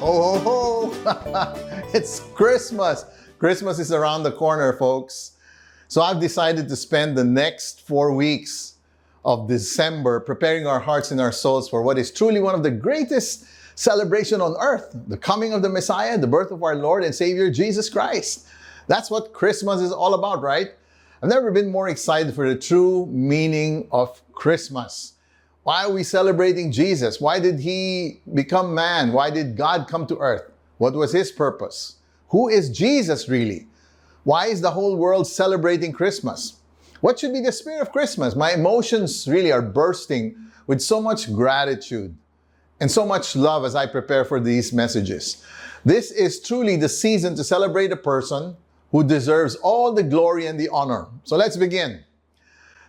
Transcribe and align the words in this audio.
Ho, 0.00 0.38
ho, 0.38 0.90
ho! 1.04 1.82
it's 1.92 2.20
Christmas. 2.32 3.04
Christmas 3.38 3.78
is 3.78 3.92
around 3.92 4.22
the 4.22 4.32
corner, 4.32 4.72
folks. 4.78 5.32
So 5.88 6.00
I've 6.00 6.18
decided 6.18 6.70
to 6.70 6.76
spend 6.76 7.18
the 7.18 7.24
next 7.24 7.82
four 7.86 8.14
weeks 8.14 8.76
of 9.26 9.46
December 9.46 10.18
preparing 10.20 10.66
our 10.66 10.80
hearts 10.80 11.10
and 11.10 11.20
our 11.20 11.32
souls 11.32 11.68
for 11.68 11.82
what 11.82 11.98
is 11.98 12.10
truly 12.10 12.40
one 12.40 12.54
of 12.54 12.62
the 12.62 12.70
greatest 12.70 13.44
celebration 13.74 14.40
on 14.40 14.56
earth, 14.58 14.96
the 15.06 15.18
coming 15.18 15.52
of 15.52 15.60
the 15.60 15.68
Messiah, 15.68 16.16
the 16.16 16.26
birth 16.26 16.50
of 16.50 16.62
our 16.62 16.76
Lord 16.76 17.04
and 17.04 17.14
Savior 17.14 17.50
Jesus 17.50 17.90
Christ. 17.90 18.46
That's 18.86 19.10
what 19.10 19.34
Christmas 19.34 19.82
is 19.82 19.92
all 19.92 20.14
about, 20.14 20.40
right? 20.40 20.68
I've 21.22 21.28
never 21.28 21.50
been 21.50 21.70
more 21.70 21.90
excited 21.90 22.34
for 22.34 22.48
the 22.48 22.56
true 22.58 23.04
meaning 23.04 23.86
of 23.92 24.22
Christmas. 24.32 25.12
Why 25.70 25.84
are 25.84 25.92
we 25.92 26.02
celebrating 26.02 26.72
Jesus? 26.72 27.20
Why 27.20 27.38
did 27.38 27.60
he 27.60 28.18
become 28.34 28.74
man? 28.74 29.12
Why 29.12 29.30
did 29.30 29.56
God 29.56 29.86
come 29.86 30.04
to 30.08 30.18
earth? 30.18 30.50
What 30.78 30.94
was 30.94 31.12
his 31.12 31.30
purpose? 31.30 31.98
Who 32.30 32.48
is 32.48 32.70
Jesus 32.70 33.28
really? 33.28 33.68
Why 34.24 34.46
is 34.46 34.62
the 34.62 34.72
whole 34.72 34.96
world 34.96 35.28
celebrating 35.28 35.92
Christmas? 35.92 36.54
What 37.02 37.20
should 37.20 37.32
be 37.32 37.40
the 37.40 37.52
spirit 37.52 37.82
of 37.82 37.92
Christmas? 37.92 38.34
My 38.34 38.50
emotions 38.50 39.28
really 39.28 39.52
are 39.52 39.62
bursting 39.62 40.34
with 40.66 40.80
so 40.80 41.00
much 41.00 41.32
gratitude 41.32 42.16
and 42.80 42.90
so 42.90 43.06
much 43.06 43.36
love 43.36 43.64
as 43.64 43.76
I 43.76 43.86
prepare 43.86 44.24
for 44.24 44.40
these 44.40 44.72
messages. 44.72 45.46
This 45.84 46.10
is 46.10 46.40
truly 46.40 46.74
the 46.74 46.88
season 46.88 47.36
to 47.36 47.44
celebrate 47.44 47.92
a 47.92 47.96
person 47.96 48.56
who 48.90 49.04
deserves 49.04 49.54
all 49.54 49.92
the 49.92 50.02
glory 50.02 50.46
and 50.46 50.58
the 50.58 50.68
honor. 50.70 51.06
So 51.22 51.36
let's 51.36 51.56
begin. 51.56 52.02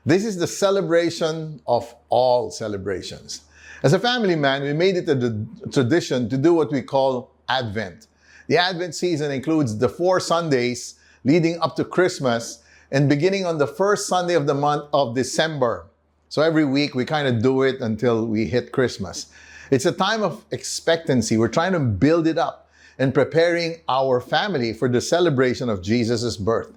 This 0.04 0.26
is 0.26 0.38
the 0.38 0.48
celebration 0.48 1.62
of 1.68 1.94
all 2.10 2.50
celebrations. 2.50 3.42
As 3.84 3.94
a 3.94 4.00
family 4.00 4.36
man, 4.36 4.64
we 4.64 4.74
made 4.74 4.98
it 4.98 5.08
a 5.08 5.46
tradition 5.72 6.28
to 6.30 6.38
do 6.38 6.56
what 6.56 6.72
we 6.72 6.82
call 6.82 7.32
Advent. 7.48 8.08
The 8.48 8.58
Advent 8.58 8.96
season 8.96 9.32
includes 9.32 9.78
the 9.78 9.88
four 9.88 10.20
Sundays 10.20 10.96
leading 11.24 11.60
up 11.62 11.76
to 11.76 11.86
Christmas 11.86 12.64
and 12.92 13.08
beginning 13.08 13.46
on 13.46 13.60
the 13.60 13.68
first 13.68 14.08
Sunday 14.08 14.34
of 14.34 14.48
the 14.48 14.56
month 14.56 14.86
of 14.92 15.14
December. 15.14 15.86
So 16.30 16.42
every 16.42 16.66
week 16.66 16.96
we 16.96 17.06
kind 17.06 17.28
of 17.28 17.44
do 17.44 17.62
it 17.62 17.80
until 17.80 18.26
we 18.26 18.46
hit 18.46 18.72
Christmas. 18.72 19.28
It's 19.70 19.86
a 19.86 19.92
time 19.92 20.24
of 20.24 20.44
expectancy. 20.50 21.38
We're 21.38 21.48
trying 21.48 21.74
to 21.74 21.80
build 21.80 22.26
it 22.26 22.40
up 22.40 22.70
and 22.98 23.14
preparing 23.14 23.82
our 23.88 24.20
family 24.20 24.74
for 24.74 24.90
the 24.90 25.00
celebration 25.00 25.70
of 25.70 25.84
Jesus' 25.84 26.38
birth. 26.38 26.74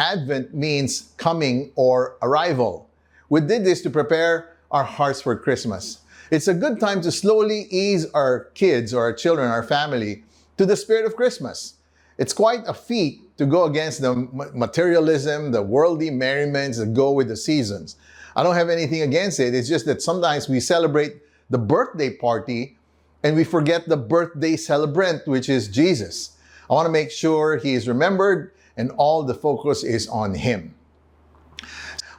Advent 0.00 0.54
means 0.54 1.12
coming 1.18 1.72
or 1.76 2.16
arrival. 2.22 2.88
We 3.28 3.42
did 3.42 3.66
this 3.66 3.82
to 3.82 3.90
prepare 3.90 4.56
our 4.70 4.82
hearts 4.82 5.20
for 5.20 5.36
Christmas. 5.36 5.98
It's 6.30 6.48
a 6.48 6.54
good 6.54 6.80
time 6.80 7.02
to 7.02 7.12
slowly 7.12 7.66
ease 7.70 8.06
our 8.12 8.44
kids 8.54 8.94
or 8.94 9.02
our 9.02 9.12
children, 9.12 9.50
our 9.50 9.62
family, 9.62 10.24
to 10.56 10.64
the 10.64 10.74
spirit 10.74 11.04
of 11.04 11.16
Christmas. 11.16 11.74
It's 12.16 12.32
quite 12.32 12.62
a 12.66 12.72
feat 12.72 13.36
to 13.36 13.44
go 13.44 13.64
against 13.64 14.00
the 14.00 14.14
materialism, 14.54 15.52
the 15.52 15.60
worldly 15.60 16.08
merriments 16.08 16.78
that 16.78 16.94
go 16.94 17.12
with 17.12 17.28
the 17.28 17.36
seasons. 17.36 17.96
I 18.34 18.42
don't 18.42 18.54
have 18.54 18.70
anything 18.70 19.02
against 19.02 19.38
it. 19.38 19.54
It's 19.54 19.68
just 19.68 19.84
that 19.84 20.00
sometimes 20.00 20.48
we 20.48 20.60
celebrate 20.60 21.16
the 21.50 21.58
birthday 21.58 22.16
party 22.16 22.78
and 23.22 23.36
we 23.36 23.44
forget 23.44 23.86
the 23.86 23.98
birthday 23.98 24.56
celebrant, 24.56 25.26
which 25.26 25.50
is 25.50 25.68
Jesus. 25.68 26.38
I 26.70 26.72
want 26.72 26.86
to 26.86 26.92
make 26.92 27.10
sure 27.10 27.58
he 27.58 27.74
is 27.74 27.86
remembered 27.86 28.52
and 28.80 28.90
all 28.96 29.22
the 29.22 29.34
focus 29.34 29.84
is 29.84 30.08
on 30.08 30.34
Him. 30.34 30.74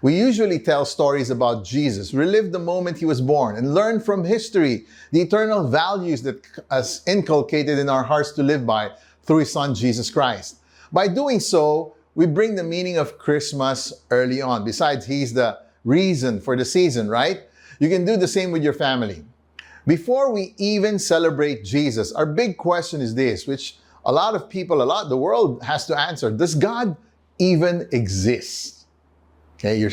We 0.01 0.17
usually 0.17 0.57
tell 0.57 0.85
stories 0.85 1.29
about 1.29 1.65
Jesus, 1.65 2.13
relive 2.13 2.51
the 2.51 2.59
moment 2.59 2.97
He 2.97 3.05
was 3.05 3.21
born, 3.21 3.55
and 3.55 3.73
learn 3.73 3.99
from 3.99 4.23
history 4.23 4.85
the 5.11 5.21
eternal 5.21 5.67
values 5.67 6.21
that 6.23 6.47
is 6.71 7.01
inculcated 7.05 7.77
in 7.77 7.89
our 7.89 8.03
hearts 8.03 8.31
to 8.33 8.43
live 8.43 8.65
by 8.65 8.91
through 9.23 9.39
His 9.39 9.51
Son, 9.51 9.75
Jesus 9.75 10.09
Christ. 10.09 10.57
By 10.91 11.07
doing 11.07 11.39
so, 11.39 11.95
we 12.15 12.25
bring 12.25 12.55
the 12.55 12.63
meaning 12.63 12.97
of 12.97 13.17
Christmas 13.17 13.93
early 14.09 14.41
on. 14.41 14.63
Besides, 14.63 15.05
He's 15.05 15.33
the 15.33 15.59
reason 15.83 16.41
for 16.41 16.55
the 16.55 16.65
season, 16.65 17.09
right? 17.09 17.41
You 17.79 17.89
can 17.89 18.05
do 18.05 18.17
the 18.17 18.27
same 18.27 18.51
with 18.51 18.63
your 18.63 18.73
family. 18.73 19.23
Before 19.87 20.31
we 20.31 20.53
even 20.57 20.99
celebrate 20.99 21.63
Jesus, 21.63 22.11
our 22.11 22.25
big 22.25 22.57
question 22.57 23.01
is 23.01 23.15
this, 23.15 23.47
which 23.47 23.77
a 24.05 24.11
lot 24.11 24.35
of 24.35 24.49
people, 24.49 24.81
a 24.81 24.83
lot, 24.83 25.09
the 25.09 25.17
world 25.17 25.61
has 25.63 25.85
to 25.87 25.99
answer 25.99 26.31
Does 26.31 26.55
God 26.55 26.95
even 27.39 27.87
exist? 27.91 28.85
Okay, 29.55 29.77
you're, 29.77 29.91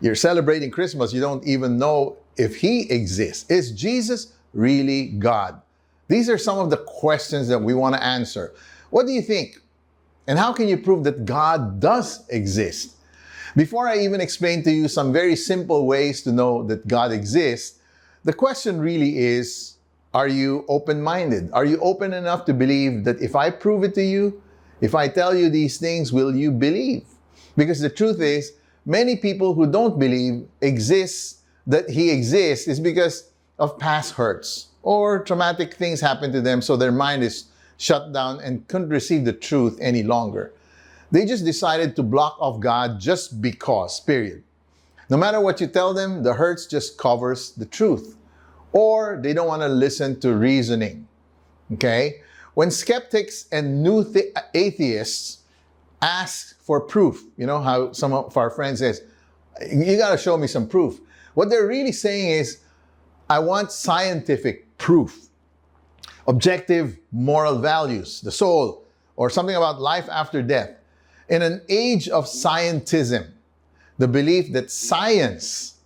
you're 0.00 0.14
celebrating 0.14 0.70
Christmas, 0.70 1.12
you 1.12 1.20
don't 1.20 1.44
even 1.46 1.78
know 1.78 2.16
if 2.36 2.56
He 2.56 2.90
exists. 2.90 3.50
Is 3.50 3.72
Jesus 3.72 4.32
really 4.52 5.08
God? 5.08 5.60
These 6.08 6.28
are 6.28 6.38
some 6.38 6.58
of 6.58 6.70
the 6.70 6.78
questions 6.78 7.48
that 7.48 7.58
we 7.58 7.74
want 7.74 7.94
to 7.94 8.02
answer. 8.02 8.52
What 8.90 9.06
do 9.06 9.12
you 9.12 9.22
think? 9.22 9.58
And 10.26 10.38
how 10.38 10.52
can 10.52 10.68
you 10.68 10.76
prove 10.76 11.04
that 11.04 11.24
God 11.24 11.80
does 11.80 12.26
exist? 12.28 12.96
Before 13.56 13.88
I 13.88 13.98
even 13.98 14.20
explain 14.20 14.62
to 14.64 14.70
you 14.70 14.88
some 14.88 15.12
very 15.12 15.36
simple 15.36 15.86
ways 15.86 16.22
to 16.22 16.32
know 16.32 16.62
that 16.64 16.86
God 16.86 17.12
exists, 17.12 17.78
the 18.24 18.32
question 18.32 18.80
really 18.80 19.18
is 19.18 19.76
are 20.12 20.28
you 20.28 20.64
open 20.68 21.00
minded? 21.00 21.50
Are 21.52 21.64
you 21.64 21.78
open 21.78 22.12
enough 22.12 22.44
to 22.46 22.54
believe 22.54 23.04
that 23.04 23.20
if 23.20 23.36
I 23.36 23.50
prove 23.50 23.84
it 23.84 23.94
to 23.94 24.02
you, 24.02 24.42
if 24.80 24.94
I 24.94 25.08
tell 25.08 25.34
you 25.34 25.48
these 25.48 25.76
things, 25.78 26.12
will 26.12 26.34
you 26.34 26.50
believe? 26.50 27.04
Because 27.56 27.80
the 27.80 27.90
truth 27.90 28.20
is, 28.20 28.52
many 28.84 29.16
people 29.16 29.54
who 29.54 29.70
don't 29.70 29.98
believe 29.98 30.48
exists 30.60 31.42
that 31.66 31.90
he 31.90 32.10
exists 32.10 32.66
is 32.66 32.80
because 32.80 33.30
of 33.58 33.78
past 33.78 34.14
hurts 34.14 34.68
or 34.82 35.22
traumatic 35.22 35.74
things 35.74 36.00
happen 36.00 36.32
to 36.32 36.40
them, 36.40 36.62
so 36.62 36.76
their 36.76 36.90
mind 36.90 37.22
is 37.22 37.44
shut 37.76 38.12
down 38.12 38.40
and 38.40 38.66
couldn't 38.66 38.88
receive 38.88 39.24
the 39.24 39.32
truth 39.32 39.78
any 39.80 40.02
longer. 40.02 40.52
They 41.12 41.24
just 41.24 41.44
decided 41.44 41.94
to 41.96 42.02
block 42.02 42.36
off 42.40 42.60
God 42.60 42.98
just 42.98 43.40
because, 43.40 44.00
period. 44.00 44.42
No 45.08 45.16
matter 45.16 45.40
what 45.40 45.60
you 45.60 45.66
tell 45.66 45.92
them, 45.92 46.22
the 46.22 46.34
hurts 46.34 46.66
just 46.66 46.96
covers 46.96 47.52
the 47.52 47.66
truth 47.66 48.16
or 48.72 49.18
they 49.22 49.32
don't 49.32 49.48
want 49.48 49.62
to 49.62 49.68
listen 49.68 50.20
to 50.20 50.34
reasoning. 50.34 51.06
Okay? 51.72 52.22
When 52.54 52.70
skeptics 52.70 53.46
and 53.52 53.82
new 53.82 54.04
th- 54.04 54.34
atheists 54.54 55.42
ask 56.02 56.60
for 56.62 56.80
proof, 56.80 57.24
you 57.36 57.46
know 57.46 57.60
how 57.60 57.92
some 57.92 58.12
of 58.12 58.36
our 58.36 58.50
friends 58.50 58.80
says, 58.80 59.02
you 59.70 59.96
got 59.96 60.10
to 60.10 60.18
show 60.18 60.36
me 60.36 60.46
some 60.46 60.66
proof. 60.66 61.00
What 61.34 61.50
they're 61.50 61.66
really 61.66 61.92
saying 61.92 62.30
is, 62.30 62.58
I 63.28 63.38
want 63.38 63.70
scientific 63.70 64.76
proof, 64.78 65.28
objective 66.26 66.98
moral 67.12 67.58
values, 67.58 68.20
the 68.20 68.32
soul, 68.32 68.84
or 69.16 69.30
something 69.30 69.54
about 69.54 69.80
life 69.80 70.08
after 70.10 70.42
death. 70.42 70.70
In 71.28 71.42
an 71.42 71.62
age 71.68 72.08
of 72.08 72.24
scientism, 72.24 73.30
the 73.98 74.08
belief 74.08 74.52
that 74.52 74.70
science 74.70 75.76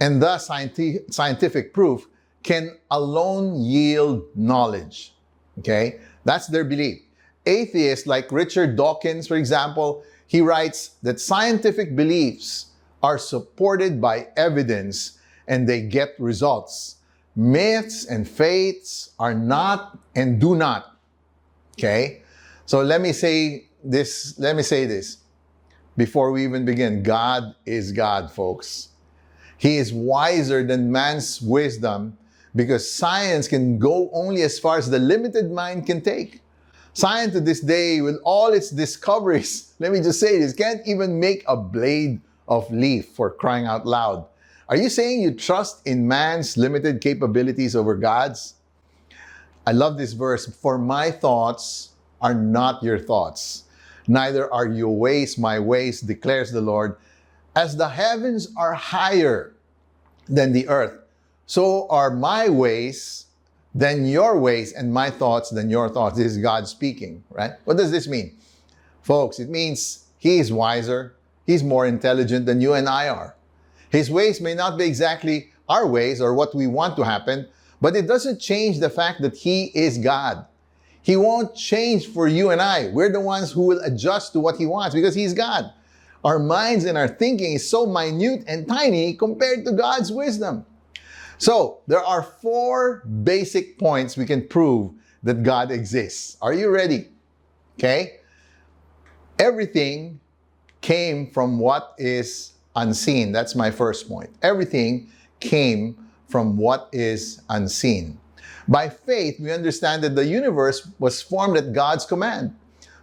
and 0.00 0.22
thus 0.22 0.46
scientific 0.46 1.74
proof 1.74 2.06
can 2.42 2.76
alone 2.90 3.60
yield 3.60 4.24
knowledge. 4.34 5.14
Okay? 5.58 6.00
That's 6.24 6.46
their 6.46 6.64
belief. 6.64 7.02
Atheists 7.46 8.06
like 8.06 8.32
Richard 8.32 8.76
Dawkins, 8.76 9.26
for 9.26 9.36
example, 9.36 10.02
he 10.26 10.40
writes 10.40 10.96
that 11.02 11.20
scientific 11.20 11.94
beliefs 11.94 12.66
are 13.02 13.18
supported 13.18 14.00
by 14.00 14.28
evidence 14.36 15.18
and 15.48 15.68
they 15.68 15.82
get 15.82 16.14
results. 16.18 16.96
Myths 17.36 18.04
and 18.04 18.28
faiths 18.28 19.10
are 19.18 19.34
not 19.34 19.98
and 20.14 20.40
do 20.40 20.54
not. 20.54 20.96
Okay? 21.78 22.22
So 22.66 22.82
let 22.82 23.00
me 23.00 23.12
say 23.12 23.68
this, 23.82 24.38
let 24.38 24.54
me 24.54 24.62
say 24.62 24.86
this 24.86 25.18
before 25.96 26.30
we 26.30 26.44
even 26.44 26.64
begin. 26.64 27.02
God 27.02 27.54
is 27.66 27.92
God, 27.92 28.30
folks. 28.30 28.89
He 29.60 29.76
is 29.76 29.92
wiser 29.92 30.64
than 30.64 30.90
man's 30.90 31.42
wisdom 31.42 32.16
because 32.56 32.90
science 32.90 33.46
can 33.46 33.78
go 33.78 34.08
only 34.14 34.40
as 34.40 34.58
far 34.58 34.78
as 34.78 34.88
the 34.88 34.98
limited 34.98 35.52
mind 35.52 35.84
can 35.84 36.00
take. 36.00 36.40
Science 36.94 37.34
to 37.34 37.42
this 37.42 37.60
day, 37.60 38.00
with 38.00 38.16
all 38.24 38.54
its 38.54 38.70
discoveries, 38.70 39.74
let 39.78 39.92
me 39.92 40.00
just 40.00 40.18
say 40.18 40.38
this, 40.38 40.54
can't 40.54 40.80
even 40.86 41.20
make 41.20 41.44
a 41.46 41.58
blade 41.58 42.22
of 42.48 42.72
leaf 42.72 43.08
for 43.08 43.30
crying 43.30 43.66
out 43.66 43.84
loud. 43.84 44.24
Are 44.70 44.76
you 44.76 44.88
saying 44.88 45.20
you 45.20 45.34
trust 45.34 45.86
in 45.86 46.08
man's 46.08 46.56
limited 46.56 47.02
capabilities 47.02 47.76
over 47.76 47.94
God's? 47.94 48.54
I 49.66 49.72
love 49.72 49.98
this 49.98 50.14
verse. 50.14 50.46
For 50.46 50.78
my 50.78 51.10
thoughts 51.10 51.90
are 52.22 52.32
not 52.32 52.82
your 52.82 52.98
thoughts, 52.98 53.64
neither 54.08 54.50
are 54.54 54.66
your 54.66 54.96
ways 54.96 55.36
my 55.36 55.58
ways, 55.58 56.00
declares 56.00 56.50
the 56.50 56.62
Lord. 56.62 56.96
As 57.60 57.76
the 57.76 57.90
heavens 57.90 58.48
are 58.56 58.72
higher 58.72 59.52
than 60.26 60.52
the 60.52 60.66
earth, 60.66 60.96
so 61.44 61.86
are 61.90 62.10
my 62.10 62.48
ways 62.48 63.26
than 63.74 64.06
your 64.06 64.38
ways, 64.38 64.72
and 64.72 64.94
my 64.94 65.10
thoughts 65.10 65.50
than 65.50 65.68
your 65.68 65.90
thoughts. 65.90 66.16
This 66.16 66.32
is 66.32 66.38
God 66.38 66.66
speaking, 66.66 67.22
right? 67.28 67.52
What 67.66 67.76
does 67.76 67.90
this 67.90 68.08
mean? 68.08 68.38
Folks, 69.02 69.38
it 69.38 69.50
means 69.50 70.06
He 70.16 70.38
is 70.38 70.50
wiser, 70.50 71.14
He's 71.44 71.62
more 71.62 71.84
intelligent 71.84 72.46
than 72.46 72.62
you 72.62 72.72
and 72.72 72.88
I 72.88 73.10
are. 73.10 73.36
His 73.90 74.10
ways 74.10 74.40
may 74.40 74.54
not 74.54 74.78
be 74.78 74.86
exactly 74.86 75.50
our 75.68 75.86
ways 75.86 76.18
or 76.22 76.32
what 76.32 76.54
we 76.54 76.66
want 76.66 76.96
to 76.96 77.02
happen, 77.02 77.46
But 77.82 77.94
it 77.94 78.06
doesn't 78.06 78.40
change 78.40 78.80
the 78.80 78.90
fact 78.90 79.20
that 79.20 79.36
He 79.36 79.70
is 79.74 79.98
God. 79.98 80.46
He 81.02 81.16
won't 81.16 81.54
change 81.54 82.06
for 82.06 82.26
you 82.26 82.48
and 82.52 82.60
I. 82.62 82.88
We're 82.88 83.12
the 83.12 83.20
ones 83.20 83.52
who 83.52 83.62
will 83.66 83.80
adjust 83.80 84.32
to 84.32 84.40
what 84.40 84.56
He 84.56 84.64
wants 84.64 84.94
because 84.94 85.14
He's 85.14 85.34
God. 85.34 85.70
Our 86.24 86.38
minds 86.38 86.84
and 86.84 86.98
our 86.98 87.08
thinking 87.08 87.54
is 87.54 87.68
so 87.68 87.86
minute 87.86 88.44
and 88.46 88.68
tiny 88.68 89.14
compared 89.14 89.64
to 89.64 89.72
God's 89.72 90.12
wisdom. 90.12 90.66
So, 91.38 91.80
there 91.86 92.04
are 92.04 92.22
four 92.22 92.98
basic 93.24 93.78
points 93.78 94.16
we 94.16 94.26
can 94.26 94.46
prove 94.46 94.92
that 95.22 95.42
God 95.42 95.70
exists. 95.70 96.36
Are 96.42 96.52
you 96.52 96.68
ready? 96.68 97.08
Okay? 97.78 98.18
Everything 99.38 100.20
came 100.82 101.30
from 101.30 101.58
what 101.58 101.94
is 101.96 102.52
unseen. 102.76 103.32
That's 103.32 103.54
my 103.54 103.70
first 103.70 104.06
point. 104.06 104.30
Everything 104.42 105.10
came 105.40 105.96
from 106.28 106.56
what 106.56 106.88
is 106.92 107.42
unseen. 107.48 108.18
By 108.68 108.88
faith, 108.88 109.40
we 109.40 109.50
understand 109.50 110.04
that 110.04 110.14
the 110.14 110.26
universe 110.26 110.88
was 110.98 111.20
formed 111.20 111.56
at 111.56 111.72
God's 111.72 112.04
command, 112.04 112.54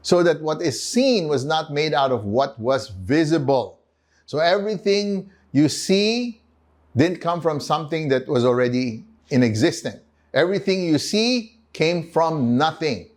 so 0.08 0.24
that 0.24 0.42
what 0.42 0.62
is 0.62 0.82
seen 0.82 1.28
was 1.28 1.44
not 1.44 1.74
made 1.74 1.94
out 1.94 2.14
of 2.14 2.24
what 2.24 2.58
was 2.58 2.88
visible. 2.88 3.82
So 4.26 4.40
everything 4.40 5.30
you 5.52 5.68
see 5.68 6.40
didn't 6.96 7.20
come 7.20 7.42
from 7.42 7.60
something 7.60 8.08
that 8.08 8.26
was 8.26 8.46
already 8.46 9.04
in 9.32 9.44
existence. 9.44 10.00
Everything 10.34 10.86
you 10.86 10.98
see 10.98 11.60
came 11.74 12.10
from 12.10 12.58
nothing. 12.58 13.10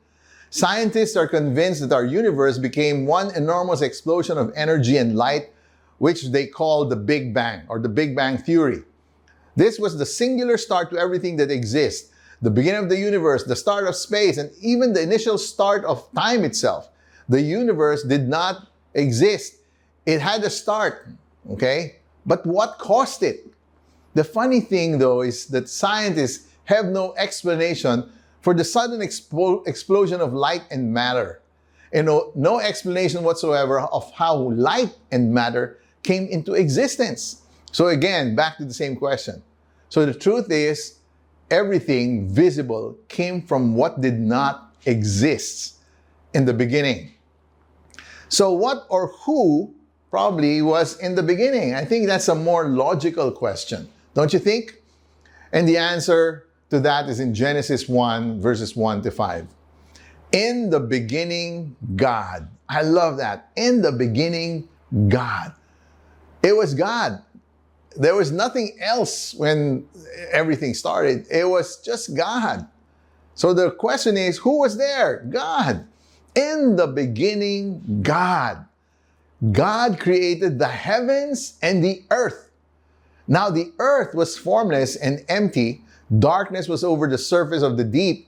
Scientists 0.51 1.15
are 1.15 1.29
convinced 1.29 1.81
that 1.81 1.95
our 1.95 2.05
universe 2.05 2.59
became 2.59 3.07
one 3.07 3.33
enormous 3.37 3.83
explosion 3.83 4.37
of 4.37 4.53
energy 4.57 4.97
and 4.97 5.15
light, 5.15 5.51
which 5.99 6.33
they 6.33 6.45
call 6.45 6.87
the 6.87 6.97
Big 6.97 7.33
Bang 7.33 7.63
or 7.69 7.79
the 7.79 7.89
Big 7.89 8.17
Bang 8.17 8.37
Theory. 8.37 8.83
This 9.55 9.79
was 9.79 9.97
the 9.97 10.07
singular 10.07 10.59
start 10.59 10.91
to 10.91 10.99
everything 10.99 11.37
that 11.37 11.53
exists 11.53 12.11
the 12.43 12.51
beginning 12.51 12.83
of 12.83 12.89
the 12.89 12.99
universe, 12.99 13.45
the 13.45 13.57
start 13.57 13.87
of 13.87 13.95
space, 13.95 14.39
and 14.39 14.51
even 14.61 14.93
the 14.93 15.03
initial 15.03 15.37
start 15.37 15.85
of 15.85 16.11
time 16.15 16.45
itself. 16.45 16.89
The 17.29 17.41
universe 17.41 18.03
did 18.03 18.29
not 18.29 18.69
exist. 18.95 19.57
It 20.07 20.21
had 20.21 20.43
a 20.43 20.51
start, 20.51 21.07
okay? 21.51 21.97
But 22.27 22.45
what 22.47 22.79
caused 22.79 23.23
it? 23.23 23.47
The 24.15 24.25
funny 24.25 24.61
thing, 24.61 24.99
though, 24.99 25.21
is 25.21 25.47
that 25.47 25.69
scientists 25.69 26.49
have 26.65 26.87
no 26.87 27.15
explanation 27.17 28.11
for 28.41 28.55
the 28.55 28.65
sudden 28.65 29.01
expo- 29.01 29.67
explosion 29.69 30.21
of 30.21 30.33
light 30.33 30.63
and 30.71 30.93
matter. 30.93 31.43
And 31.93 32.07
no, 32.07 32.33
no 32.35 32.61
explanation 32.61 33.23
whatsoever 33.23 33.81
of 33.81 34.11
how 34.13 34.37
light 34.37 34.97
and 35.13 35.33
matter 35.35 35.79
came 36.03 36.27
into 36.27 36.55
existence. 36.55 37.43
So, 37.73 37.89
again, 37.89 38.35
back 38.35 38.57
to 38.59 38.65
the 38.65 38.75
same 38.75 38.97
question. 38.97 39.43
So, 39.89 40.07
the 40.07 40.15
truth 40.15 40.51
is, 40.51 41.00
everything 41.51 42.29
visible 42.29 42.97
came 43.09 43.43
from 43.43 43.75
what 43.75 44.01
did 44.01 44.19
not 44.19 44.75
exist 44.87 45.79
in 46.35 46.45
the 46.45 46.55
beginning. 46.55 47.13
So, 48.29 48.53
what 48.53 48.87
or 48.89 49.09
who 49.25 49.75
probably 50.11 50.63
was 50.63 50.99
in 51.01 51.15
the 51.15 51.23
beginning? 51.23 51.75
I 51.75 51.85
think 51.85 52.07
that's 52.07 52.29
a 52.29 52.35
more 52.35 52.69
logical 52.69 53.33
question, 53.33 53.89
don't 54.15 54.33
you 54.33 54.39
think? 54.39 54.77
And 55.53 55.69
the 55.69 55.77
answer 55.77 56.47
to 56.71 56.79
that 56.81 57.09
is 57.09 57.19
in 57.19 57.35
Genesis 57.35 57.89
1, 57.89 58.41
verses 58.41 58.77
1 58.77 59.03
to 59.03 59.11
5. 59.11 59.47
In 60.33 60.71
the 60.71 60.79
beginning, 60.79 61.75
God. 61.97 62.49
I 62.69 62.83
love 62.83 63.17
that. 63.17 63.51
In 63.57 63.83
the 63.83 63.91
beginning, 63.91 64.69
God. 65.09 65.53
It 66.43 66.57
was 66.57 66.75
God. 66.75 67.21
There 67.97 68.15
was 68.15 68.31
nothing 68.31 68.77
else 68.81 69.35
when 69.35 69.87
everything 70.31 70.75
started. 70.75 71.27
It 71.31 71.49
was 71.49 71.79
just 71.79 72.17
God. 72.17 72.67
So 73.35 73.53
the 73.53 73.71
question 73.71 74.17
is 74.17 74.39
who 74.39 74.61
was 74.61 74.77
there? 74.77 75.27
God. 75.31 75.87
In 76.35 76.77
the 76.77 76.87
beginning, 76.87 78.03
God. 78.03 78.65
God 79.53 79.99
created 79.99 80.59
the 80.59 80.69
heavens 80.69 81.59
and 81.63 81.83
the 81.83 82.05
earth. 82.11 82.51
Now, 83.27 83.49
the 83.49 83.73
earth 83.79 84.15
was 84.15 84.37
formless 84.37 84.97
and 84.97 85.25
empty 85.29 85.83
Darkness 86.19 86.69
was 86.69 86.83
over 86.83 87.07
the 87.07 87.19
surface 87.19 87.63
of 87.63 87.77
the 87.77 87.85
deep, 87.85 88.27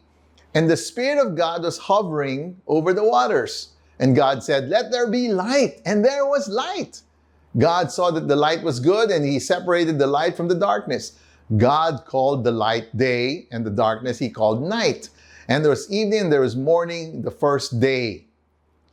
and 0.54 0.70
the 0.70 0.76
Spirit 0.76 1.24
of 1.24 1.34
God 1.34 1.62
was 1.62 1.78
hovering 1.78 2.60
over 2.68 2.92
the 2.92 3.02
waters. 3.02 3.70
And 3.98 4.14
God 4.14 4.42
said, 4.42 4.68
Let 4.68 4.90
there 4.92 5.10
be 5.10 5.28
light. 5.28 5.80
And 5.84 6.04
there 6.04 6.26
was 6.26 6.48
light. 6.48 7.02
God 7.58 7.90
saw 7.90 8.10
that 8.10 8.28
the 8.28 8.36
light 8.36 8.62
was 8.62 8.80
good, 8.80 9.10
and 9.10 9.24
He 9.24 9.38
separated 9.38 9.98
the 9.98 10.06
light 10.06 10.36
from 10.36 10.48
the 10.48 10.54
darkness. 10.54 11.18
God 11.56 12.04
called 12.06 12.44
the 12.44 12.52
light 12.52 12.96
day, 12.96 13.46
and 13.50 13.64
the 13.64 13.70
darkness 13.70 14.18
He 14.18 14.30
called 14.30 14.62
night. 14.62 15.10
And 15.48 15.64
there 15.64 15.70
was 15.70 15.90
evening, 15.92 16.30
there 16.30 16.40
was 16.40 16.56
morning, 16.56 17.22
the 17.22 17.30
first 17.30 17.80
day. 17.80 18.26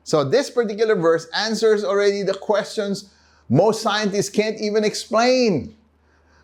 So 0.03 0.23
this 0.23 0.49
particular 0.49 0.95
verse 0.95 1.27
answers 1.35 1.83
already 1.83 2.23
the 2.23 2.33
questions 2.33 3.11
most 3.49 3.81
scientists 3.81 4.29
can't 4.29 4.59
even 4.61 4.83
explain. 4.83 5.75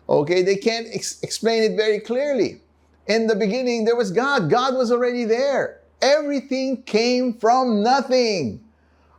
Okay, 0.08 0.42
they 0.42 0.56
can't 0.56 0.88
ex- 0.92 1.22
explain 1.22 1.62
it 1.62 1.76
very 1.76 2.00
clearly. 2.00 2.60
In 3.06 3.28
the 3.28 3.36
beginning, 3.36 3.84
there 3.84 3.96
was 3.96 4.10
God. 4.10 4.50
God 4.50 4.74
was 4.74 4.90
already 4.90 5.24
there. 5.24 5.80
Everything 6.02 6.82
came 6.82 7.32
from 7.32 7.82
nothing. 7.82 8.60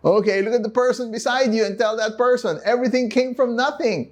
Okay, 0.03 0.41
look 0.41 0.53
at 0.53 0.63
the 0.63 0.69
person 0.69 1.11
beside 1.11 1.53
you 1.53 1.65
and 1.65 1.77
tell 1.77 1.97
that 1.97 2.17
person 2.17 2.59
everything 2.63 3.09
came 3.09 3.33
from 3.35 3.55
nothing. 3.55 4.11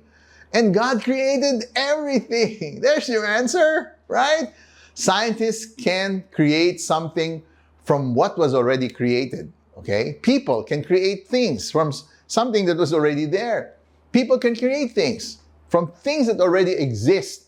And 0.53 0.73
God 0.73 1.03
created 1.03 1.65
everything. 1.75 2.79
There's 2.81 3.09
your 3.09 3.25
answer, 3.25 3.95
right? 4.07 4.53
Scientists 4.93 5.73
can 5.75 6.23
create 6.31 6.79
something 6.79 7.43
from 7.83 8.15
what 8.15 8.37
was 8.37 8.53
already 8.53 8.89
created. 8.89 9.51
Okay? 9.77 10.17
People 10.21 10.63
can 10.63 10.83
create 10.83 11.27
things 11.27 11.69
from 11.69 11.91
something 12.27 12.65
that 12.65 12.77
was 12.77 12.93
already 12.93 13.25
there. 13.25 13.73
People 14.11 14.39
can 14.39 14.55
create 14.55 14.93
things 14.93 15.39
from 15.69 15.91
things 15.91 16.27
that 16.27 16.39
already 16.39 16.71
exist. 16.71 17.43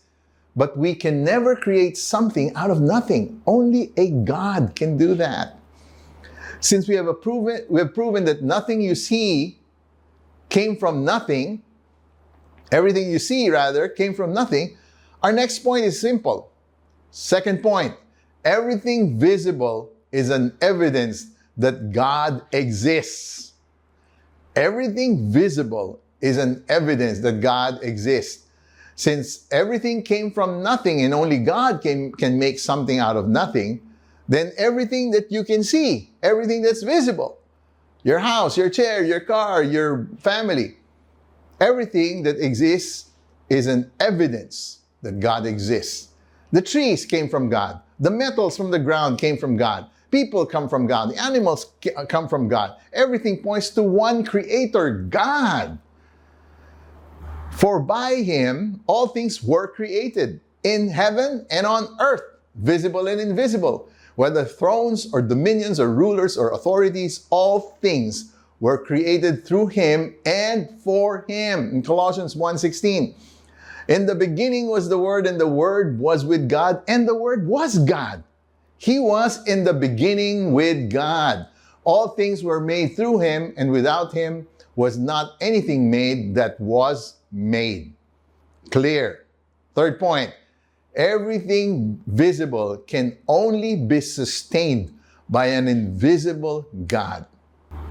But 0.54 0.76
we 0.76 0.94
can 0.94 1.24
never 1.24 1.56
create 1.56 1.96
something 1.96 2.54
out 2.54 2.70
of 2.70 2.80
nothing. 2.80 3.40
Only 3.46 3.92
a 3.96 4.10
God 4.10 4.72
can 4.74 4.96
do 4.96 5.14
that. 5.14 5.57
Since 6.60 6.88
we 6.88 6.96
have 6.96 7.06
proven, 7.22 7.64
we 7.68 7.80
have 7.80 7.94
proven 7.94 8.24
that 8.24 8.42
nothing 8.42 8.80
you 8.80 8.94
see 8.94 9.58
came 10.48 10.76
from 10.76 11.04
nothing, 11.04 11.62
everything 12.72 13.10
you 13.10 13.18
see 13.18 13.50
rather 13.50 13.88
came 13.88 14.14
from 14.14 14.32
nothing, 14.32 14.76
our 15.22 15.32
next 15.32 15.60
point 15.60 15.84
is 15.84 16.00
simple. 16.00 16.50
Second 17.10 17.62
point, 17.62 17.94
everything 18.44 19.18
visible 19.18 19.92
is 20.12 20.30
an 20.30 20.56
evidence 20.60 21.26
that 21.56 21.92
God 21.92 22.42
exists. 22.52 23.52
Everything 24.56 25.30
visible 25.30 26.00
is 26.20 26.38
an 26.38 26.64
evidence 26.68 27.20
that 27.20 27.40
God 27.40 27.78
exists. 27.82 28.46
Since 28.96 29.46
everything 29.52 30.02
came 30.02 30.32
from 30.32 30.62
nothing 30.62 31.02
and 31.02 31.14
only 31.14 31.38
God 31.38 31.82
can, 31.82 32.10
can 32.12 32.38
make 32.38 32.58
something 32.58 32.98
out 32.98 33.16
of 33.16 33.28
nothing, 33.28 33.80
then 34.28 34.52
everything 34.58 35.10
that 35.12 35.32
you 35.32 35.42
can 35.42 35.64
see, 35.64 36.10
everything 36.22 36.62
that's 36.62 36.82
visible, 36.82 37.38
your 38.02 38.18
house, 38.18 38.56
your 38.56 38.68
chair, 38.70 39.02
your 39.02 39.20
car, 39.20 39.62
your 39.62 40.06
family, 40.18 40.76
everything 41.60 42.22
that 42.24 42.38
exists 42.38 43.10
is 43.48 43.66
an 43.66 43.90
evidence 44.00 44.80
that 45.02 45.20
God 45.20 45.46
exists. 45.46 46.08
The 46.52 46.62
trees 46.62 47.04
came 47.04 47.28
from 47.28 47.48
God. 47.48 47.80
The 48.00 48.10
metals 48.10 48.56
from 48.56 48.70
the 48.70 48.78
ground 48.78 49.18
came 49.18 49.36
from 49.36 49.56
God. 49.56 49.88
People 50.10 50.46
come 50.46 50.68
from 50.68 50.86
God. 50.86 51.10
The 51.10 51.22
animals 51.22 51.72
come 52.08 52.28
from 52.28 52.48
God. 52.48 52.76
Everything 52.92 53.42
points 53.42 53.70
to 53.70 53.82
one 53.82 54.24
creator, 54.24 54.90
God. 54.90 55.78
For 57.50 57.80
by 57.80 58.14
him 58.16 58.80
all 58.86 59.08
things 59.08 59.42
were 59.42 59.66
created, 59.68 60.40
in 60.64 60.88
heaven 60.88 61.46
and 61.50 61.66
on 61.66 61.96
earth, 62.00 62.22
visible 62.56 63.08
and 63.08 63.20
invisible. 63.20 63.88
Whether 64.18 64.44
thrones 64.44 65.08
or 65.12 65.22
dominions 65.22 65.78
or 65.78 65.94
rulers 65.94 66.36
or 66.36 66.50
authorities, 66.50 67.24
all 67.30 67.76
things 67.80 68.32
were 68.58 68.76
created 68.76 69.46
through 69.46 69.68
him 69.68 70.12
and 70.26 70.68
for 70.82 71.24
him. 71.28 71.70
In 71.72 71.82
Colossians 71.82 72.34
1:16. 72.34 73.14
In 73.86 74.06
the 74.06 74.16
beginning 74.16 74.66
was 74.66 74.88
the 74.88 74.98
Word, 74.98 75.24
and 75.24 75.40
the 75.40 75.46
Word 75.46 76.00
was 76.00 76.24
with 76.24 76.48
God, 76.48 76.82
and 76.88 77.06
the 77.06 77.14
Word 77.14 77.46
was 77.46 77.78
God. 77.78 78.24
He 78.76 78.98
was 78.98 79.38
in 79.46 79.62
the 79.62 79.72
beginning 79.72 80.52
with 80.52 80.90
God. 80.90 81.46
All 81.84 82.08
things 82.08 82.42
were 82.42 82.58
made 82.58 82.96
through 82.96 83.20
him, 83.20 83.54
and 83.56 83.70
without 83.70 84.12
him 84.14 84.48
was 84.74 84.98
not 84.98 85.34
anything 85.40 85.92
made 85.92 86.34
that 86.34 86.60
was 86.60 87.14
made. 87.30 87.92
Clear. 88.72 89.20
Third 89.76 90.00
point 90.00 90.32
everything 90.98 92.02
visible 92.06 92.76
can 92.86 93.16
only 93.28 93.76
be 93.76 94.00
sustained 94.00 94.92
by 95.30 95.46
an 95.46 95.68
invisible 95.68 96.66
God. 96.86 97.24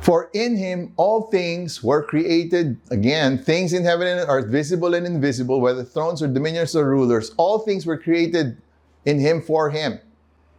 For 0.01 0.29
in 0.33 0.55
him 0.55 0.93
all 0.97 1.23
things 1.23 1.83
were 1.83 2.03
created, 2.03 2.77
again, 2.91 3.37
things 3.37 3.73
in 3.73 3.83
heaven 3.83 4.07
and 4.07 4.29
earth, 4.29 4.47
visible 4.47 4.93
and 4.93 5.05
invisible, 5.05 5.59
whether 5.59 5.83
thrones 5.83 6.21
or 6.21 6.27
dominions 6.27 6.75
or 6.75 6.87
rulers, 6.87 7.33
all 7.37 7.59
things 7.59 7.85
were 7.85 7.97
created 7.97 8.61
in 9.05 9.19
him, 9.19 9.41
for 9.41 9.69
him. 9.69 9.99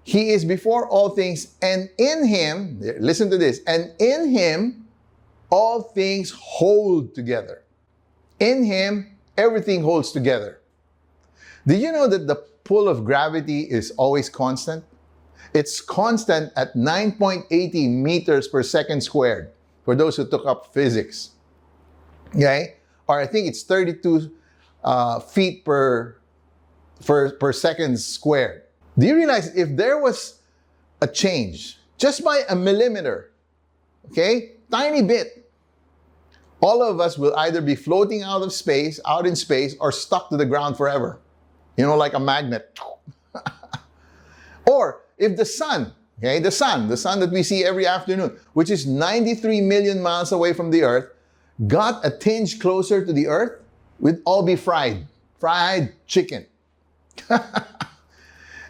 He 0.02 0.30
is 0.30 0.44
before 0.44 0.88
all 0.88 1.10
things, 1.10 1.54
and 1.60 1.90
in 1.98 2.26
him, 2.26 2.80
listen 2.98 3.30
to 3.30 3.36
this, 3.36 3.60
and 3.66 3.92
in 3.98 4.30
him 4.30 4.86
all 5.50 5.82
things 5.82 6.30
hold 6.30 7.14
together. 7.14 7.62
In 8.40 8.64
him, 8.64 9.18
everything 9.36 9.82
holds 9.82 10.12
together. 10.12 10.57
Did 11.68 11.82
you 11.82 11.92
know 11.92 12.08
that 12.08 12.26
the 12.26 12.36
pull 12.64 12.88
of 12.88 13.04
gravity 13.04 13.60
is 13.60 13.90
always 13.98 14.30
constant? 14.30 14.82
It's 15.52 15.82
constant 15.82 16.50
at 16.56 16.74
9.80 16.74 17.90
meters 17.90 18.48
per 18.48 18.62
second 18.62 19.02
squared 19.02 19.52
for 19.84 19.94
those 19.94 20.16
who 20.16 20.26
took 20.26 20.46
up 20.46 20.72
physics. 20.72 21.32
Okay? 22.34 22.76
Or 23.06 23.20
I 23.20 23.26
think 23.26 23.48
it's 23.48 23.64
32 23.64 24.30
uh, 24.82 25.20
feet 25.20 25.66
per, 25.66 26.16
per, 27.04 27.32
per 27.32 27.52
second 27.52 28.00
squared. 28.00 28.62
Do 28.96 29.06
you 29.06 29.16
realize 29.16 29.54
if 29.54 29.76
there 29.76 29.98
was 29.98 30.40
a 31.02 31.06
change 31.06 31.76
just 31.98 32.24
by 32.24 32.44
a 32.48 32.56
millimeter, 32.56 33.30
okay, 34.10 34.52
tiny 34.70 35.02
bit, 35.02 35.50
all 36.60 36.82
of 36.82 36.98
us 36.98 37.18
will 37.18 37.36
either 37.36 37.60
be 37.60 37.74
floating 37.74 38.22
out 38.22 38.40
of 38.40 38.54
space, 38.54 38.98
out 39.06 39.26
in 39.26 39.36
space, 39.36 39.76
or 39.80 39.92
stuck 39.92 40.30
to 40.30 40.38
the 40.38 40.46
ground 40.46 40.78
forever. 40.78 41.20
You 41.78 41.86
know, 41.86 41.96
like 41.96 42.12
a 42.12 42.20
magnet. 42.20 42.78
or 44.66 45.00
if 45.16 45.36
the 45.36 45.46
sun, 45.46 45.94
okay, 46.18 46.38
the 46.38 46.50
sun, 46.50 46.88
the 46.88 46.96
sun 46.96 47.20
that 47.20 47.30
we 47.30 47.42
see 47.42 47.64
every 47.64 47.86
afternoon, 47.86 48.38
which 48.52 48.68
is 48.68 48.86
93 48.86 49.62
million 49.62 50.02
miles 50.02 50.32
away 50.32 50.52
from 50.52 50.70
the 50.70 50.82
earth, 50.82 51.10
got 51.66 52.04
a 52.04 52.10
tinge 52.10 52.60
closer 52.60 53.06
to 53.06 53.12
the 53.14 53.26
earth, 53.26 53.62
we'd 53.98 54.18
all 54.26 54.42
be 54.42 54.56
fried. 54.56 55.06
Fried 55.38 55.94
chicken. 56.06 56.44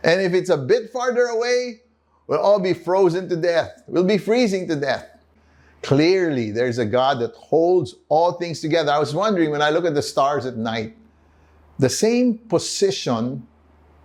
And 0.03 0.21
if 0.21 0.35
it's 0.35 0.51
a 0.51 0.57
bit 0.57 0.91
farther 0.91 1.25
away, 1.25 1.83
we'll 2.27 2.41
all 2.41 2.61
be 2.61 2.73
frozen 2.73 3.29
to 3.29 3.37
death. 3.37 3.83
We'll 3.87 4.05
be 4.05 4.19
freezing 4.19 4.69
to 4.69 4.77
death. 4.77 5.07
Clearly, 5.83 6.51
there's 6.51 6.79
a 6.79 6.85
God 6.85 7.21
that 7.21 7.35
holds 7.35 7.95
all 8.09 8.33
things 8.33 8.61
together. 8.61 8.93
I 8.93 8.99
was 8.99 9.15
wondering 9.15 9.51
when 9.51 9.63
I 9.63 9.71
look 9.71 9.85
at 9.85 9.95
the 9.95 10.03
stars 10.03 10.45
at 10.45 10.57
night, 10.57 10.97
the 11.79 11.89
same 11.89 12.39
position, 12.39 13.47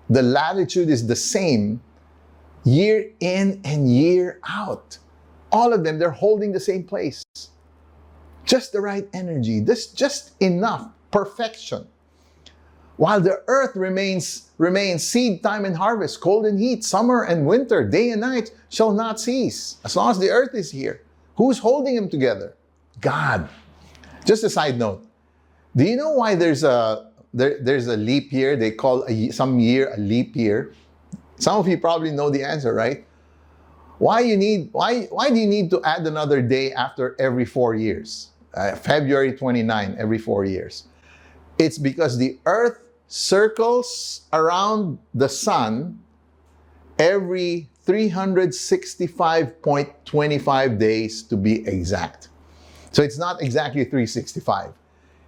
the 0.09 0.21
latitude 0.21 0.89
is 0.89 1.07
the 1.07 1.15
same 1.15 1.81
year 2.63 3.09
in 3.19 3.61
and 3.63 3.91
year 3.91 4.39
out. 4.47 4.97
All 5.51 5.73
of 5.73 5.83
them, 5.83 5.99
they're 5.99 6.11
holding 6.11 6.51
the 6.51 6.59
same 6.59 6.83
place. 6.83 7.23
Just 8.45 8.73
the 8.73 8.81
right 8.81 9.07
energy, 9.13 9.59
this 9.59 9.87
just 9.87 10.31
enough 10.41 10.89
perfection. 11.11 11.87
While 12.97 13.21
the 13.21 13.41
earth 13.47 13.75
remains 13.75 14.51
remains 14.57 15.03
seed 15.03 15.41
time 15.41 15.65
and 15.65 15.75
harvest 15.75 16.21
cold 16.21 16.45
and 16.45 16.59
heat 16.59 16.83
summer 16.83 17.23
and 17.23 17.45
winter 17.45 17.87
day 17.87 18.11
and 18.11 18.21
night 18.21 18.51
shall 18.69 18.91
not 18.91 19.19
cease. 19.19 19.77
As 19.83 19.95
long 19.95 20.11
as 20.11 20.19
the 20.19 20.29
earth 20.29 20.53
is 20.53 20.71
here 20.71 21.01
who's 21.35 21.57
holding 21.57 21.95
them 21.95 22.09
together? 22.09 22.55
God. 23.01 23.49
Just 24.25 24.43
a 24.43 24.49
side 24.49 24.77
note. 24.77 25.05
Do 25.75 25.83
you 25.83 25.95
know 25.95 26.11
why 26.11 26.35
there's 26.35 26.63
a 26.63 27.09
there, 27.33 27.57
there's 27.59 27.87
a 27.87 27.97
leap 27.97 28.31
year. 28.31 28.55
They 28.55 28.71
call 28.71 29.05
a, 29.07 29.29
some 29.31 29.59
year 29.59 29.91
a 29.95 29.99
leap 29.99 30.35
year. 30.35 30.73
Some 31.37 31.57
of 31.57 31.67
you 31.67 31.77
probably 31.77 32.11
know 32.11 32.29
the 32.29 32.43
answer 32.43 32.73
right? 32.73 33.05
Why 33.97 34.21
you 34.21 34.37
need 34.37 34.69
why 34.71 35.05
why 35.05 35.29
do 35.29 35.35
you 35.35 35.47
need 35.47 35.69
to 35.71 35.81
add 35.83 36.05
another 36.05 36.41
day 36.41 36.73
after 36.73 37.15
every 37.19 37.45
four 37.45 37.75
years? 37.75 38.29
Uh, 38.53 38.75
february 38.75 39.33
29 39.33 39.95
every 39.97 40.19
four 40.19 40.45
years. 40.45 40.85
It's 41.57 41.77
because 41.77 42.17
the 42.17 42.37
earth 42.45 42.79
circles 43.07 44.21
around 44.31 44.99
the 45.13 45.29
sun 45.29 45.99
every 46.99 47.69
365.25 47.85 50.79
days 50.79 51.23
to 51.23 51.37
be 51.37 51.67
exact. 51.67 52.29
So 52.91 53.03
it's 53.03 53.17
not 53.17 53.41
exactly 53.41 53.83
365. 53.83 54.73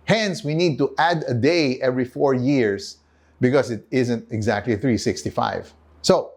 Hence, 0.06 0.44
we 0.44 0.54
need 0.54 0.78
to 0.78 0.94
add 0.98 1.24
a 1.28 1.34
day 1.34 1.80
every 1.82 2.06
four 2.06 2.34
years 2.34 2.98
because 3.42 3.72
it 3.72 3.86
isn't 3.92 4.32
exactly 4.32 4.74
365. 4.74 5.74
So, 6.02 6.32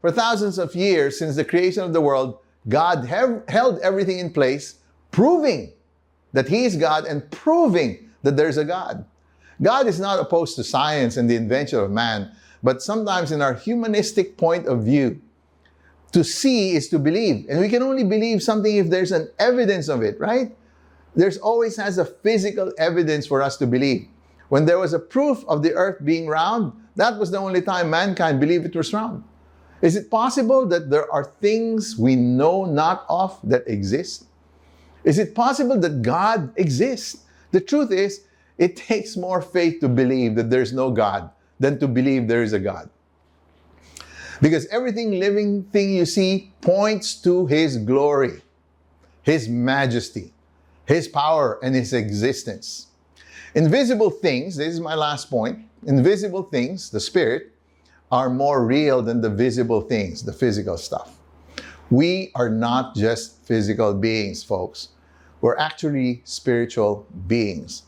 for 0.00 0.10
thousands 0.10 0.58
of 0.58 0.74
years 0.74 1.18
since 1.18 1.36
the 1.36 1.44
creation 1.44 1.82
of 1.82 1.92
the 1.92 2.00
world, 2.00 2.38
God 2.68 3.04
have 3.06 3.42
held 3.48 3.78
everything 3.80 4.18
in 4.18 4.32
place, 4.32 4.76
proving 5.10 5.72
that 6.32 6.48
He 6.48 6.64
is 6.64 6.76
God 6.76 7.04
and 7.04 7.28
proving 7.30 8.10
that 8.22 8.36
there's 8.36 8.56
a 8.56 8.64
God. 8.64 9.04
God 9.62 9.86
is 9.86 10.00
not 10.00 10.18
opposed 10.18 10.56
to 10.56 10.64
science 10.64 11.16
and 11.16 11.28
the 11.28 11.36
invention 11.36 11.78
of 11.78 11.90
man, 11.90 12.32
but 12.62 12.82
sometimes 12.82 13.32
in 13.32 13.42
our 13.42 13.54
humanistic 13.54 14.36
point 14.36 14.66
of 14.66 14.84
view, 14.84 15.20
to 16.12 16.24
see 16.24 16.72
is 16.72 16.88
to 16.88 16.98
believe. 16.98 17.46
And 17.48 17.60
we 17.60 17.68
can 17.68 17.82
only 17.82 18.04
believe 18.04 18.42
something 18.42 18.76
if 18.76 18.90
there's 18.90 19.12
an 19.12 19.28
evidence 19.38 19.88
of 19.88 20.02
it, 20.02 20.18
right? 20.18 20.56
There's 21.14 21.38
always 21.38 21.76
has 21.76 21.98
a 21.98 22.04
physical 22.04 22.72
evidence 22.78 23.26
for 23.26 23.42
us 23.42 23.56
to 23.58 23.66
believe. 23.66 24.06
When 24.48 24.66
there 24.66 24.78
was 24.78 24.92
a 24.92 24.98
proof 24.98 25.44
of 25.48 25.62
the 25.62 25.74
earth 25.74 26.04
being 26.04 26.26
round, 26.26 26.72
that 26.96 27.18
was 27.18 27.30
the 27.30 27.38
only 27.38 27.62
time 27.62 27.90
mankind 27.90 28.40
believed 28.40 28.66
it 28.66 28.76
was 28.76 28.92
round. 28.92 29.24
Is 29.82 29.96
it 29.96 30.10
possible 30.10 30.66
that 30.66 30.90
there 30.90 31.10
are 31.10 31.24
things 31.24 31.96
we 31.96 32.16
know 32.16 32.64
not 32.64 33.06
of 33.08 33.38
that 33.44 33.66
exist? 33.66 34.26
Is 35.04 35.18
it 35.18 35.34
possible 35.34 35.78
that 35.80 36.02
God 36.02 36.52
exists? 36.56 37.24
The 37.52 37.60
truth 37.60 37.90
is, 37.90 38.24
it 38.58 38.76
takes 38.76 39.16
more 39.16 39.40
faith 39.40 39.80
to 39.80 39.88
believe 39.88 40.34
that 40.34 40.50
there's 40.50 40.72
no 40.72 40.90
God 40.90 41.30
than 41.58 41.78
to 41.78 41.88
believe 41.88 42.28
there 42.28 42.42
is 42.42 42.52
a 42.52 42.58
God. 42.58 42.90
Because 44.42 44.66
everything 44.66 45.18
living 45.18 45.64
thing 45.64 45.94
you 45.94 46.04
see 46.04 46.52
points 46.60 47.14
to 47.22 47.46
His 47.46 47.78
glory, 47.78 48.42
His 49.22 49.48
majesty, 49.48 50.32
His 50.86 51.08
power, 51.08 51.58
and 51.62 51.74
His 51.74 51.92
existence. 51.92 52.88
Invisible 53.54 54.10
things, 54.10 54.56
this 54.56 54.68
is 54.68 54.80
my 54.80 54.94
last 54.94 55.30
point, 55.30 55.58
invisible 55.86 56.44
things, 56.44 56.90
the 56.90 57.00
Spirit, 57.00 57.52
are 58.12 58.30
more 58.30 58.64
real 58.64 59.02
than 59.02 59.20
the 59.20 59.30
visible 59.30 59.80
things, 59.80 60.22
the 60.22 60.32
physical 60.32 60.76
stuff. 60.76 61.16
We 61.90 62.30
are 62.34 62.48
not 62.48 62.94
just 62.94 63.44
physical 63.44 63.94
beings, 63.94 64.44
folks. 64.44 64.88
We're 65.40 65.56
actually 65.56 66.22
spiritual 66.24 67.06
beings. 67.26 67.84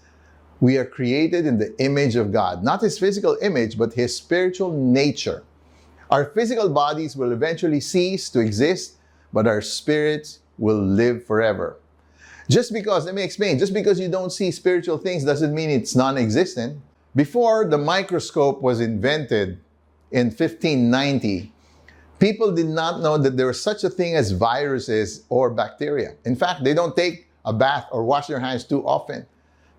We 0.60 0.76
are 0.78 0.84
created 0.84 1.46
in 1.46 1.58
the 1.58 1.76
image 1.80 2.16
of 2.16 2.32
God, 2.32 2.64
not 2.64 2.80
his 2.80 2.98
physical 2.98 3.36
image, 3.42 3.76
but 3.76 3.92
his 3.92 4.16
spiritual 4.16 4.72
nature. 4.72 5.42
Our 6.10 6.26
physical 6.26 6.68
bodies 6.68 7.16
will 7.16 7.32
eventually 7.32 7.80
cease 7.80 8.28
to 8.30 8.40
exist, 8.40 8.94
but 9.32 9.46
our 9.46 9.60
spirits 9.60 10.40
will 10.58 10.80
live 10.80 11.24
forever. 11.26 11.78
Just 12.52 12.70
because, 12.70 13.06
let 13.06 13.14
me 13.14 13.22
explain, 13.22 13.58
just 13.58 13.72
because 13.72 13.98
you 13.98 14.08
don't 14.08 14.30
see 14.30 14.50
spiritual 14.50 14.98
things 14.98 15.24
doesn't 15.24 15.54
mean 15.54 15.70
it's 15.70 15.96
non 15.96 16.18
existent. 16.18 16.78
Before 17.16 17.66
the 17.66 17.78
microscope 17.78 18.60
was 18.60 18.78
invented 18.78 19.58
in 20.10 20.26
1590, 20.26 21.50
people 22.18 22.52
did 22.52 22.66
not 22.66 23.00
know 23.00 23.16
that 23.16 23.38
there 23.38 23.46
was 23.46 23.62
such 23.62 23.84
a 23.84 23.88
thing 23.88 24.16
as 24.16 24.32
viruses 24.32 25.24
or 25.30 25.48
bacteria. 25.48 26.14
In 26.26 26.36
fact, 26.36 26.62
they 26.62 26.74
don't 26.74 26.94
take 26.94 27.26
a 27.46 27.54
bath 27.54 27.86
or 27.90 28.04
wash 28.04 28.26
their 28.26 28.40
hands 28.40 28.64
too 28.64 28.86
often 28.86 29.24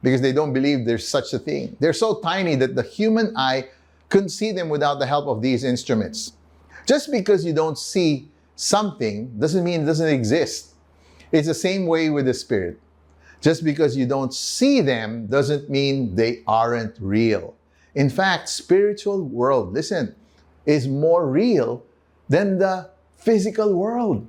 because 0.02 0.22
they 0.22 0.32
don't 0.32 0.52
believe 0.52 0.84
there's 0.84 1.08
such 1.08 1.32
a 1.34 1.38
thing. 1.38 1.78
They're 1.80 1.94
so 1.94 2.22
tiny 2.22 2.56
that 2.56 2.76
the 2.76 2.82
human 2.82 3.38
eye 3.38 3.70
couldn't 4.10 4.30
see 4.30 4.52
them 4.52 4.70
without 4.70 4.98
the 4.98 5.06
help 5.06 5.28
of 5.28 5.44
these 5.44 5.64
instruments. 5.64 6.34
Just 6.88 7.12
because 7.12 7.46
you 7.46 7.54
don't 7.54 7.78
see 7.78 8.30
something 8.56 9.28
doesn't 9.38 9.64
mean 9.64 9.82
it 9.82 9.86
doesn't 9.86 10.10
exist. 10.10 10.73
It's 11.34 11.48
the 11.48 11.54
same 11.54 11.88
way 11.88 12.10
with 12.10 12.26
the 12.28 12.34
spirit. 12.34 12.80
Just 13.42 13.66
because 13.66 13.98
you 13.98 14.06
don't 14.06 14.34
see 14.34 14.80
them 14.80 15.28
doesn't 15.28 15.70
mean 15.70 16.16
they 16.16 16.44
aren't 16.48 16.96
real. 17.00 17.56
In 17.96 18.10
fact, 18.10 18.48
spiritual 18.48 19.22
world, 19.24 19.74
listen, 19.74 20.16
is 20.66 20.88
more 20.88 21.28
real 21.28 21.84
than 22.30 22.60
the 22.60 22.90
physical 23.18 23.74
world. 23.74 24.26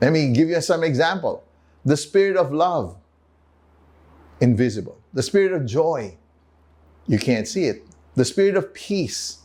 Let 0.00 0.12
me 0.12 0.32
give 0.32 0.48
you 0.48 0.60
some 0.60 0.84
example. 0.84 1.42
The 1.84 1.96
spirit 1.96 2.36
of 2.36 2.52
love 2.52 2.96
invisible. 4.40 5.00
The 5.14 5.22
spirit 5.22 5.52
of 5.52 5.66
joy, 5.66 6.16
you 7.06 7.18
can't 7.18 7.48
see 7.48 7.64
it. 7.64 7.84
The 8.14 8.24
spirit 8.24 8.56
of 8.56 8.74
peace, 8.74 9.38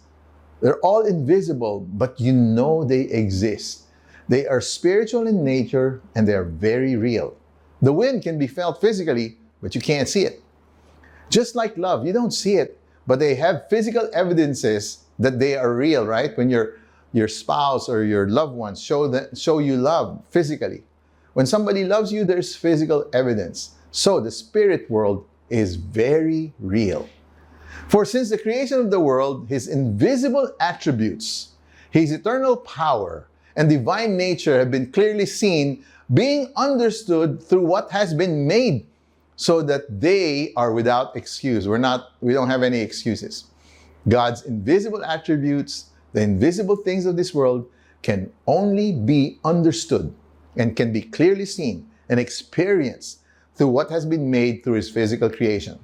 they're 0.61 0.79
all 0.79 1.05
invisible, 1.05 1.79
but 1.79 2.19
you 2.19 2.33
know 2.33 2.83
they 2.83 3.01
exist. 3.01 3.86
They 4.29 4.45
are 4.45 4.61
spiritual 4.61 5.27
in 5.27 5.43
nature 5.43 6.01
and 6.15 6.27
they 6.27 6.33
are 6.33 6.43
very 6.43 6.95
real. 6.95 7.35
The 7.81 7.93
wind 7.93 8.23
can 8.23 8.37
be 8.37 8.47
felt 8.47 8.81
physically, 8.81 9.37
but 9.61 9.75
you 9.75 9.81
can't 9.81 10.09
see 10.09 10.23
it. 10.23 10.41
Just 11.29 11.55
like 11.55 11.77
love, 11.77 12.05
you 12.05 12.13
don't 12.13 12.31
see 12.31 12.55
it, 12.55 12.79
but 13.05 13.19
they 13.19 13.35
have 13.35 13.69
physical 13.69 14.09
evidences 14.13 15.05
that 15.19 15.39
they 15.39 15.55
are 15.55 15.73
real, 15.73 16.05
right? 16.05 16.37
When 16.37 16.49
your 16.49 16.75
your 17.13 17.27
spouse 17.27 17.87
or 17.87 18.03
your 18.03 18.27
loved 18.27 18.53
ones 18.53 18.81
show 18.81 19.07
that 19.07 19.37
show 19.37 19.59
you 19.59 19.77
love 19.77 20.21
physically. 20.29 20.83
When 21.33 21.45
somebody 21.45 21.83
loves 21.83 22.11
you, 22.11 22.25
there's 22.25 22.55
physical 22.55 23.09
evidence. 23.13 23.75
So 23.91 24.19
the 24.19 24.31
spirit 24.31 24.89
world 24.89 25.25
is 25.49 25.75
very 25.75 26.53
real. 26.59 27.07
For 27.87 28.05
since 28.05 28.29
the 28.29 28.37
creation 28.37 28.79
of 28.79 28.91
the 28.91 28.99
world, 28.99 29.47
his 29.47 29.67
invisible 29.67 30.51
attributes, 30.59 31.53
his 31.89 32.11
eternal 32.11 32.57
power, 32.57 33.27
and 33.57 33.67
divine 33.67 34.15
nature 34.15 34.57
have 34.57 34.71
been 34.71 34.91
clearly 34.91 35.25
seen, 35.25 35.83
being 36.13 36.53
understood 36.55 37.43
through 37.43 37.65
what 37.65 37.91
has 37.91 38.13
been 38.13 38.47
made, 38.47 38.85
so 39.35 39.61
that 39.61 39.99
they 39.99 40.53
are 40.55 40.71
without 40.71 41.15
excuse. 41.15 41.67
We're 41.67 41.77
not, 41.77 42.11
we 42.21 42.33
don't 42.33 42.49
have 42.49 42.63
any 42.63 42.79
excuses. 42.79 43.45
God's 44.07 44.43
invisible 44.43 45.03
attributes, 45.03 45.87
the 46.13 46.21
invisible 46.21 46.77
things 46.77 47.05
of 47.05 47.17
this 47.17 47.33
world, 47.33 47.69
can 48.03 48.31
only 48.45 48.93
be 48.93 49.39
understood 49.43 50.13
and 50.55 50.75
can 50.75 50.93
be 50.93 51.01
clearly 51.01 51.45
seen 51.45 51.89
and 52.09 52.19
experienced 52.19 53.19
through 53.55 53.67
what 53.67 53.89
has 53.89 54.05
been 54.05 54.31
made 54.31 54.63
through 54.63 54.73
his 54.73 54.89
physical 54.89 55.29
creation. 55.29 55.77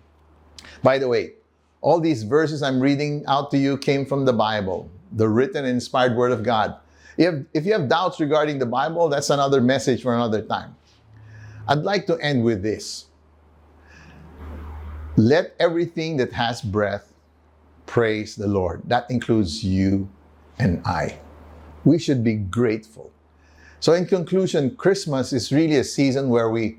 By 0.81 0.97
the 0.99 1.07
way, 1.07 1.33
all 1.81 1.99
these 1.99 2.23
verses 2.23 2.63
I'm 2.63 2.79
reading 2.79 3.23
out 3.27 3.51
to 3.51 3.57
you 3.57 3.77
came 3.77 4.05
from 4.05 4.25
the 4.25 4.33
Bible, 4.33 4.89
the 5.11 5.27
written 5.27 5.65
inspired 5.65 6.15
Word 6.15 6.31
of 6.31 6.43
God. 6.43 6.77
If, 7.17 7.45
if 7.53 7.65
you 7.65 7.73
have 7.73 7.87
doubts 7.87 8.19
regarding 8.19 8.59
the 8.59 8.65
Bible, 8.65 9.09
that's 9.09 9.29
another 9.29 9.61
message 9.61 10.01
for 10.01 10.13
another 10.13 10.41
time. 10.41 10.75
I'd 11.67 11.79
like 11.79 12.05
to 12.07 12.17
end 12.17 12.43
with 12.43 12.61
this. 12.61 13.05
Let 15.15 15.55
everything 15.59 16.17
that 16.17 16.33
has 16.33 16.61
breath 16.61 17.13
praise 17.85 18.35
the 18.35 18.47
Lord. 18.47 18.81
That 18.85 19.09
includes 19.09 19.63
you 19.63 20.09
and 20.57 20.81
I. 20.85 21.19
We 21.85 21.99
should 21.99 22.23
be 22.23 22.35
grateful. 22.35 23.11
So, 23.79 23.93
in 23.93 24.05
conclusion, 24.05 24.75
Christmas 24.75 25.33
is 25.33 25.51
really 25.51 25.75
a 25.75 25.83
season 25.83 26.29
where 26.29 26.49
we 26.49 26.77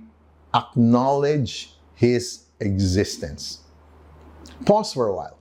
acknowledge 0.54 1.74
His 1.94 2.44
existence. 2.60 3.60
Pause 4.64 4.94
for 4.94 5.08
a 5.08 5.14
while. 5.14 5.38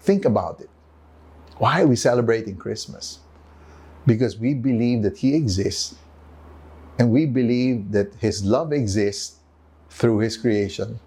Think 0.00 0.24
about 0.24 0.60
it. 0.60 0.68
Why 1.58 1.82
are 1.82 1.86
we 1.86 1.96
celebrating 1.96 2.56
Christmas? 2.56 3.20
Because 4.08 4.38
we 4.38 4.54
believe 4.54 5.02
that 5.02 5.18
He 5.18 5.34
exists 5.36 5.94
and 6.98 7.12
we 7.12 7.26
believe 7.26 7.92
that 7.92 8.14
His 8.14 8.42
love 8.44 8.72
exists 8.72 9.36
through 9.90 10.18
His 10.20 10.36
creation. 10.36 10.98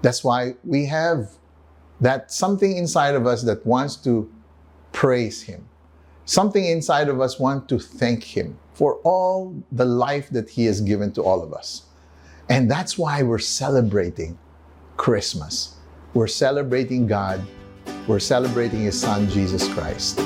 That's 0.00 0.22
why 0.22 0.54
we 0.64 0.86
have 0.86 1.30
that 2.00 2.30
something 2.30 2.76
inside 2.76 3.14
of 3.14 3.26
us 3.26 3.42
that 3.42 3.66
wants 3.66 3.96
to 3.96 4.30
praise 4.92 5.42
Him. 5.42 5.66
Something 6.24 6.64
inside 6.64 7.08
of 7.08 7.20
us 7.20 7.38
wants 7.38 7.66
to 7.68 7.78
thank 7.78 8.22
Him 8.22 8.58
for 8.72 8.96
all 9.04 9.54
the 9.72 9.84
life 9.84 10.30
that 10.30 10.50
He 10.50 10.66
has 10.66 10.80
given 10.80 11.12
to 11.12 11.22
all 11.22 11.42
of 11.42 11.52
us. 11.52 11.82
And 12.48 12.70
that's 12.70 12.96
why 12.96 13.22
we're 13.22 13.38
celebrating 13.38 14.38
Christmas. 14.96 15.76
We're 16.12 16.26
celebrating 16.28 17.06
God. 17.06 17.42
We're 18.06 18.20
celebrating 18.20 18.80
His 18.80 19.00
Son, 19.00 19.28
Jesus 19.28 19.66
Christ. 19.74 20.20